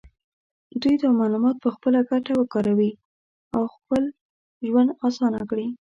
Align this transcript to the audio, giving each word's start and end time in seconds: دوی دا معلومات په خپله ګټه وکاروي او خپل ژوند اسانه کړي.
دوی 0.81 0.95
دا 1.03 1.09
معلومات 1.21 1.55
په 1.63 1.69
خپله 1.75 1.99
ګټه 2.11 2.33
وکاروي 2.35 2.91
او 3.55 3.63
خپل 3.75 4.03
ژوند 4.67 4.89
اسانه 5.07 5.41
کړي. 5.49 5.67